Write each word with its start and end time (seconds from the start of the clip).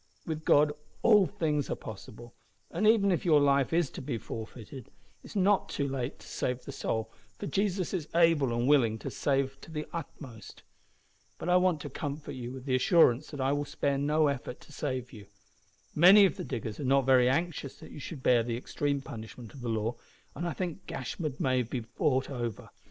With 0.25 0.45
God 0.45 0.73
all 1.03 1.27
things 1.27 1.69
are 1.69 1.75
possible, 1.75 2.33
and 2.71 2.87
even 2.87 3.11
if 3.11 3.23
your 3.23 3.39
life 3.39 3.71
is 3.71 3.91
to 3.91 4.01
be 4.01 4.17
forfeited, 4.17 4.87
it 4.87 4.91
is 5.23 5.35
not 5.35 5.69
too 5.69 5.87
late 5.87 6.17
to 6.17 6.27
save 6.27 6.65
the 6.65 6.71
soul, 6.71 7.11
for 7.37 7.45
Jesus 7.45 7.93
is 7.93 8.07
able 8.15 8.51
and 8.51 8.67
willing 8.67 8.97
to 8.97 9.11
save 9.11 9.61
to 9.61 9.69
the 9.69 9.85
uttermost. 9.93 10.63
But 11.37 11.49
I 11.49 11.57
want 11.57 11.81
to 11.81 11.89
comfort 11.91 12.31
you 12.31 12.51
with 12.51 12.65
the 12.65 12.73
assurance 12.73 13.27
that 13.27 13.39
I 13.41 13.51
will 13.51 13.63
spare 13.63 13.99
no 13.99 14.25
effort 14.25 14.59
to 14.61 14.73
save 14.73 15.13
you. 15.13 15.27
Many 15.93 16.25
of 16.25 16.35
the 16.35 16.45
diggers 16.45 16.79
are 16.79 16.83
not 16.83 17.05
very 17.05 17.29
anxious 17.29 17.75
that 17.75 17.91
you 17.91 17.99
should 17.99 18.23
bear 18.23 18.41
the 18.41 18.57
extreme 18.57 19.01
punishment 19.01 19.53
of 19.53 19.61
the 19.61 19.69
law, 19.69 19.93
and 20.35 20.47
I 20.47 20.53
think 20.53 20.87
Gashford 20.87 21.39
may 21.39 21.61
be 21.61 21.81
bought 21.81 22.27
over. 22.31 22.71